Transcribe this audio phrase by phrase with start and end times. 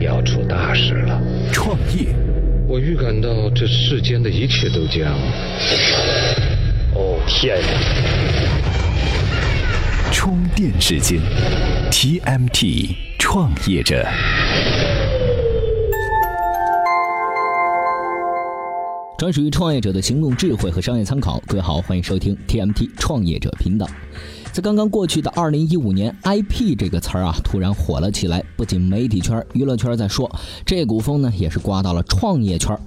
[0.00, 1.20] 要出大事了。
[1.52, 2.14] 创业，
[2.66, 5.12] 我预感到这世间的一切都将……
[6.94, 7.66] 哦天呀！
[10.12, 11.18] 充电时间
[11.90, 14.06] ，TMT 创业者。
[19.16, 21.42] 专属于创业者的行动智慧和商业参考。
[21.46, 23.88] 各位好，欢迎收听 TMT 创业者频道。
[24.54, 28.40] 在刚刚过去的二零一五年，IP 这个词儿啊突然火了起来。
[28.56, 30.30] 不仅媒体圈、娱乐圈在说，
[30.64, 32.78] 这股风呢也是刮到了创业圈。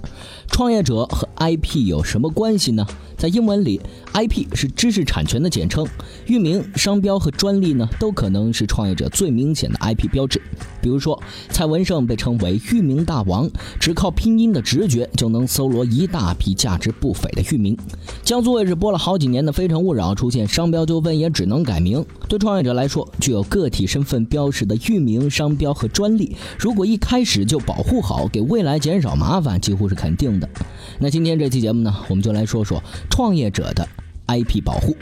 [0.50, 2.86] 创业者和 IP 有什么关系呢？
[3.18, 3.80] 在英文里
[4.14, 5.86] ，IP 是知识产权的简称，
[6.26, 10.40] 域名、商标和专利呢都可能是创业者最明显的 IP 标志。
[10.80, 17.76] 比如说，蔡文胜被称为域名大王，只靠拼音的直觉就能搜罗一大批价值不菲的域名。
[18.22, 22.04] 江苏卫视播了好几年的《非诚勿扰》出现商标纠纷，也只能改名。
[22.28, 30.48] 对创业者来说，具有个体身份标识的域名、商标和专利，如果一开始就保护好，给未来减少麻烦，几乎是肯定的。
[30.98, 33.86] 那今天这期节目呢，我们就来说说创业者的
[34.26, 34.96] IP 保护。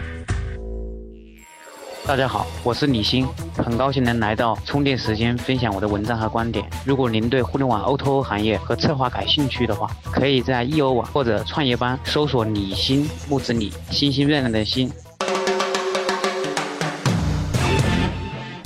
[2.07, 6.65] 大家好，我是李欣，很高兴能来到充电时间分享我的文章和观点。
[6.85, 14.89] 如果您对互联网 O2O 行业和策划感兴趣的话，可以在易欧网或者创业班搜索“李欣木子李欣欣润润的欣”。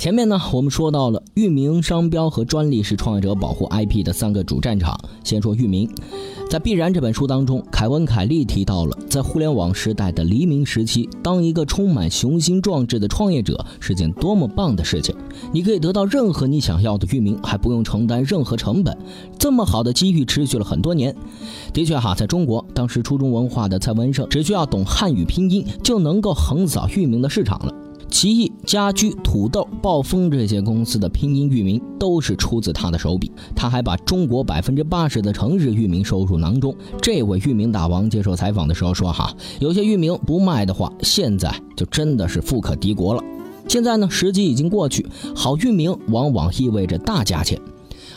[0.01, 4.99] 前面呢，我们说到了域名、商标和专利是创业者保护 IP 的三个主战场。
[5.23, 5.87] 先说域名。
[6.49, 15.15] 在《必然》这本书当中，凯文·凯利提到了，在互联网时代的黎明时期，当一个充满雄心壮志的创业者是件多么棒的事情。
[15.53, 18.97] 你可以得到任何你想要的域名，还不用承担任何成本。
[19.37, 21.15] 这么好的机遇持续了很多年。
[21.71, 27.75] 的确哈，在中国，当时初中文化的蔡文胜只需要懂汉语拼音，就能够横扫域名的市场了。
[28.11, 33.31] 奇异家居、土豆、暴风这些公司的拼音域名都是出自他的手笔。
[33.55, 36.75] 他还把中国百分之八十的城市域名收入囊中。
[37.01, 43.23] 这位域名大王接受采访的时候说：“哈，有些域名不卖的话，现在就真的是富可敌国了。
[43.67, 47.57] 现在呢，时机已经过去，好域名往往意味着大价钱。”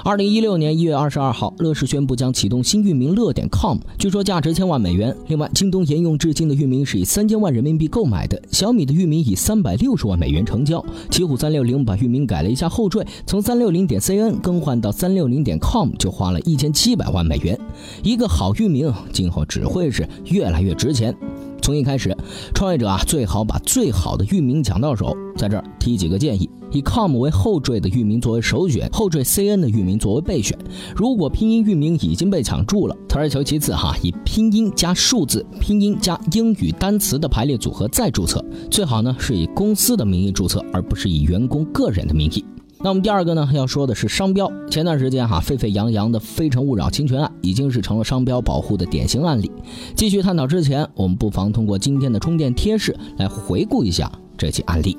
[0.06, 5.16] 二零一六年一月二十二号，乐视宣布将启动新域名乐点 com，据说价值千万美元。
[5.28, 10.84] 另外，京东沿用至今的域名是以三千万人民币购买的，小米的域名以三百六十万美元成交。
[11.08, 17.58] 奇虎三六零把域名改了一下后缀，从三六零点 cn 更换到三六零点 com 就花了一千七百万美元。
[18.02, 21.16] 一个好域名，今后只会是越来越值钱。
[21.64, 22.14] 从一开始，
[22.52, 25.16] 创业者啊最好把最好的域名抢到手。
[25.34, 30.58] 在这儿提几个建议：以 com 为后缀的域名作为首选，后缀 cn 的域名作为备选。
[30.94, 38.44] 如果拼音域名已经被抢注了，退而求其次哈，以拼音加数字、拼音加英语单词的排列组合再注册。
[38.70, 42.44] 最好呢是以公司的名义注册，而不是以员工个人的名义。
[42.84, 44.52] 那我们第二个呢，要说的是商标。
[44.70, 49.50] 前段时间哈，沸沸扬扬的《非诚勿扰》侵权案，已经是成了商标保护的典型案例。
[49.96, 54.98] 继续探讨之前，我们不妨通过今天的充电贴士来回顾一下这起案例。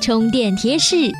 [0.00, 0.96] 充电贴士。《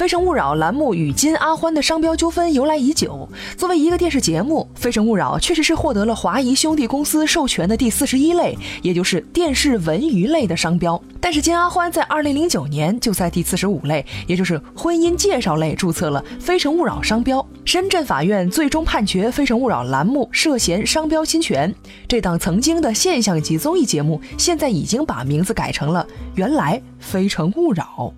[0.00, 3.28] 非诚勿扰》栏目与金阿欢的商标纠纷由来已久。
[3.54, 10.98] 作为一个电视节目，《非诚勿扰》确实是获得了华谊兄弟公司授权的第四十一类，也就是电视文娱类的商标。
[11.20, 17.46] 但是金阿欢在二零零九年就在第四十五类，也就是婚姻介绍类注册了《非诚勿扰》商标。
[17.66, 21.74] 深圳法院最终判决《非诚勿扰》栏目涉嫌商标侵权。
[22.08, 26.06] 这档曾经的现象级综艺节目，现在已经把名字改成了
[26.36, 28.14] “原来非诚勿扰”。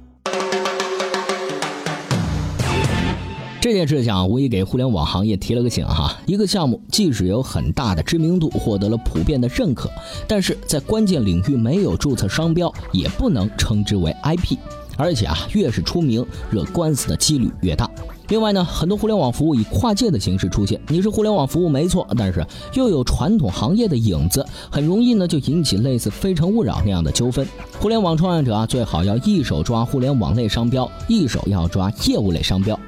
[3.62, 6.20] 这件事情啊无疑给互联网行业提了个醒哈。
[6.26, 9.88] 一个项目即使有很大的知名度，获得了普遍的认可，
[10.26, 14.58] 但是在关键领域没有注册商标，也不能称之为 IP。
[14.98, 17.88] 而且啊，越是出名，惹官司的几率越大。
[18.32, 20.80] 另外呢，很多互联网服务以跨界的形式出现。
[20.88, 27.46] 你是互联网服务没错，但是又有传统行业的影子，很容易呢就引起类似《非诚勿扰》那样的纠纷。
[27.78, 32.78] 互联网创业者啊，最好要一手抓互联网类商标，一手要抓业务类商标。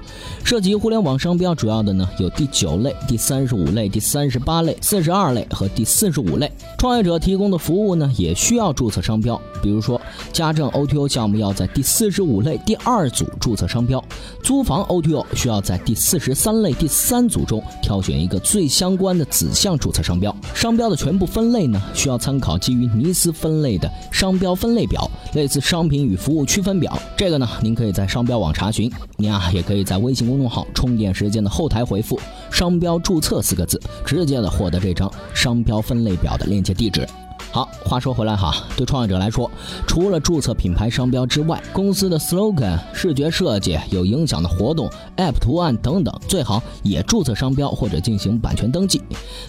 [0.42, 6.50] 涉及互联网商标主要的呢有第九类、第三十五类、第三十八类、四十二类和第四十五类。
[6.78, 10.00] 创业者提供的服务呢也需要注册商标，比如说
[10.32, 14.02] 家政 O2O 项目要在第四十五类第二组注册商标，
[14.42, 15.26] 租房 O2O。
[15.34, 20.34] 需要在第四十三类第三组中挑选一个最相关的子项注册商标。
[20.54, 26.98] 商标的全部分类呢，需要参考基于尼斯分类的商标分类表，类似商品与服务区分表。
[27.16, 28.90] 这个呢，您可以在商标网查询。
[29.16, 32.18] 您啊，也可以在微信公众号“充电时间”的后台回复
[32.50, 37.06] “商标注册”四个字，直接的获得这张商标分类表的链接地址。
[37.54, 39.48] 好，话说回来哈，对创业者来说，
[39.86, 49.00] 除了注册品牌商标之外，公司的 slogan、视觉设计、有影响的活动、app 图案等等，最好也注册商标或者进行版权登记。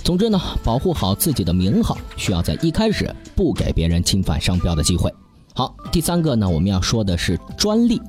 [0.04, 5.12] 总之呢，保护好自己的名号，需要在一开始不给别人侵犯商标的机会。
[5.56, 8.00] 好，第三个呢，我们要说的是专利。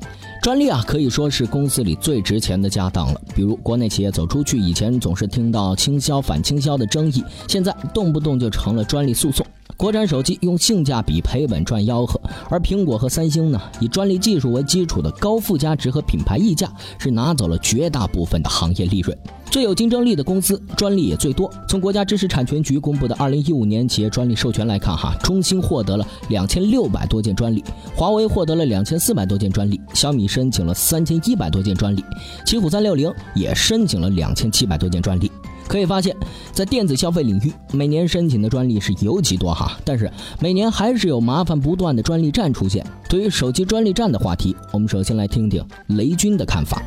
[0.47, 3.21] 专利啊，可以说是公司里最值钱的家当了。
[3.35, 9.45] 比如国内企业走出去，以前总是听到倾销反倾销的争议，现在动不动就成了专利诉讼。
[9.77, 19.19] 国产手机用性价比赔本赚吆喝，而苹果和三星呢，以专利技术为基础的高附加值和品牌溢价，是拿走了绝大部分的行业利润。
[19.51, 21.51] 最有竞争力的公司专利也最多。
[21.69, 27.63] 从国家知识产权局公布的二零一五年企业专利授权来看，哈，中兴获得了两千六百多件专利，
[27.95, 32.05] 华为获得了两千四百多件专利，小米申请了三千一百多件专利，
[32.45, 35.33] 奇虎三六零也申请了两千七百多件专利。
[35.67, 36.15] 可以发现，
[36.53, 42.87] 在电子消费领域，每年申请的专利是尤其多哈，但是每年还是有麻烦不断的专利战出现。
[43.09, 46.83] 对于手机专利战的话题，我们首先来听听雷军的看法。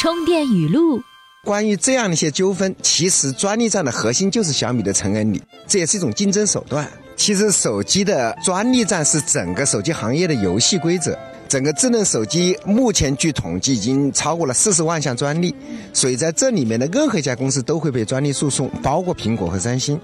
[0.00, 1.00] 充电语录：
[1.44, 6.90] 关于这样的一些纠纷，其实专利战的核心就是小米的成恩礼，这也是一种竞争手段。
[7.20, 11.14] 其实手机的专利战是整个手机行业的游戏规则。
[11.46, 15.54] 整个智能手机目前据统计已经超过了四十万项专利，
[15.92, 20.00] 所以在这里面的任何一家公司都会被专利诉讼，包括苹果和三星。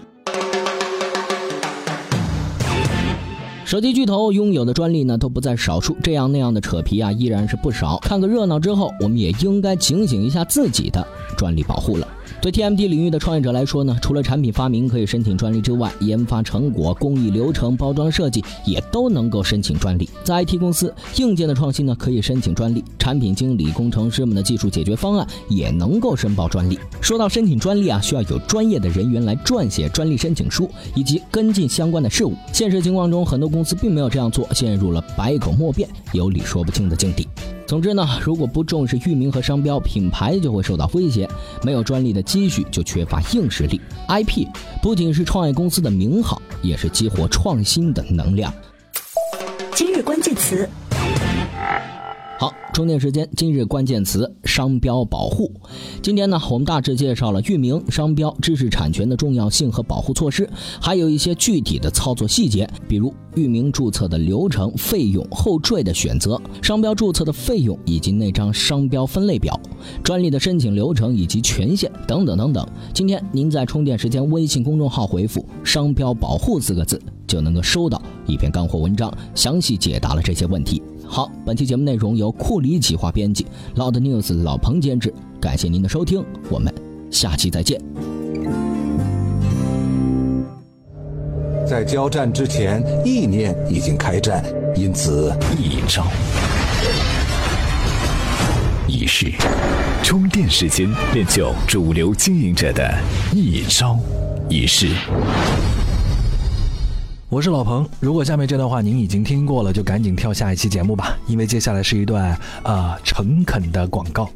[3.64, 7.98] 手机巨头拥有的专利呢都不在少数，这样那样的扯皮啊依然是不少。
[8.02, 11.04] 看个热闹之后，我们也应该警醒一下自己的
[11.36, 12.08] 专利保护了。
[12.40, 20.08] 对 TMD 领域的创业者来说呢，除了产品发明可以申请专利之外，研发成果、工艺流程、包装设计也都能够申请专利。
[20.22, 26.78] 在 IT 公司，硬件的创新呢可以申请专利，产品经理、工程师们的技术解决方案也能够申报专利。
[27.00, 32.34] 说到申请专利啊，需要有专业的人员来撰写专利申请书以及跟进相关的事务。
[32.52, 37.26] 现实情况中，很多公司并没有这样做，陷入了百口莫辩、有理说不清的境地。
[37.66, 41.26] 总之呢，如果不重视域名和商标，品牌就会受到威胁；
[41.64, 43.80] 没有专利的积蓄，就缺乏硬实力。
[44.08, 44.46] IP
[44.80, 48.54] 不仅是创业公司的名号，也是激活创新的能量。
[49.74, 50.68] 今日关键词。
[52.76, 53.26] 充电时间。
[53.34, 55.50] 今日关键词：商标保护。
[56.02, 60.46] 今天呢，我们大致介绍了域名、商标、知识产权的重要性和保护措施，
[60.78, 69.58] 还有一些具体的操作细节，比如域名注册的流程、费用、后缀的选择、商标注册的费用以及那张商标分类表、
[70.05, 72.69] 专利的申请流程以及权限等等等等。
[72.93, 80.82] 今天您在充电时间微信公众号回复“商标保护”四个字，就能够收到一篇干货文章，详细解答了这些问题。
[81.08, 85.12] 好，本期节目内容由库里企划编辑老的 News 老彭监制。
[85.40, 86.72] 感谢您的收听，我们
[87.10, 87.80] 下期再见。
[91.66, 94.44] 在交战之前，意念已经开战，
[94.76, 96.06] 因此一招
[98.88, 99.32] 一式，
[100.02, 102.94] 充电时间练就主流经营者的
[103.32, 103.98] 一招
[104.48, 104.88] 一式。
[107.28, 114.31] 我是老彭，如果下面这段话您已经听过了，就赶紧跳下一期节目吧，因为接下来是一段啊诚恳的广告。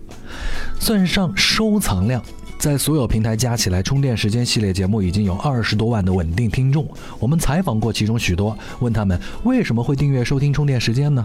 [0.80, 2.20] 算上收藏量，
[2.58, 6.84] 在所有平台加起来，充电时间系列节目已经有二十多万的稳定听众。
[7.20, 11.24] 我们采访过其中许多，问他们为什么会订阅收听充电时间呢？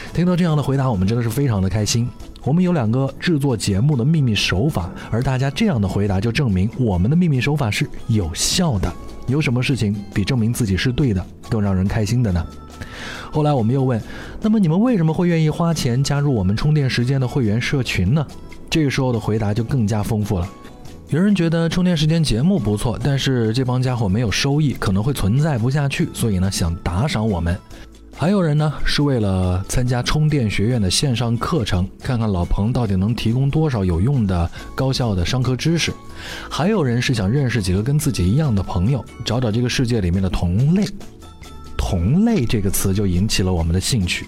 [0.13, 2.07] 听到这样的回答，我们真的是非常的开心。
[2.43, 8.91] 我们有两个制作节目的秘密手法，而大家这样的回答就证明我们的秘密手法是有效的。
[9.27, 12.45] 有什么事情比证明自己是对的更让人开心的呢？
[13.31, 14.01] 后来我们又问，
[14.41, 18.25] 那么你们为什么会愿意花钱加入我们充电时间的会员社群呢？
[18.69, 20.47] 这个时候的回答就更加丰富了。
[21.09, 27.57] 有人觉得充电时间节目不错，但是这帮家伙没有收益，可能会存在不下去，所以呢想打赏我们。
[28.21, 35.91] 还有人呢，是为了参加充电学院的线上课程，看看老彭到底能提供多少有用的、高效的商科知识；
[36.47, 40.85] 还有人是想认识几个跟自己一样的朋友，找找这个世界里面的同类。
[41.75, 44.27] 同类这个词就引起了我们的兴趣。